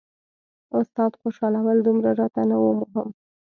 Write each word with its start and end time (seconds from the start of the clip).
استاد 0.79 1.11
خوشحالول 1.21 1.77
دومره 1.85 2.09
راته 2.21 2.41
نه 2.49 2.57
وو 2.61 2.71
مهم. 2.79 3.07